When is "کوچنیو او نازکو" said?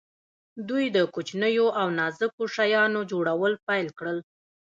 1.13-2.43